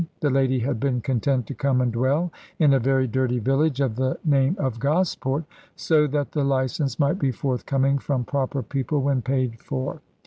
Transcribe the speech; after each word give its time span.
The 0.19 0.31
lady 0.31 0.57
had 0.57 0.79
been 0.79 0.99
content 0.99 1.45
to 1.45 1.53
come 1.53 1.79
and 1.79 1.91
dwell 1.93 2.31
in 2.57 2.73
a 2.73 2.79
very 2.79 3.05
dirty 3.07 3.37
village 3.37 3.79
of 3.81 3.97
the 3.97 4.17
name 4.25 4.55
of 4.57 4.79
Gosport, 4.79 5.43
so 5.75 6.07
that 6.07 6.31
the 6.31 6.43
licence 6.43 6.97
might 6.97 7.19
be 7.19 7.31
forthcoming 7.31 7.99
from 7.99 8.23
proper 8.23 8.63
people 8.63 9.03
when 9.03 9.21
paid 9.21 9.59
for. 9.59 10.01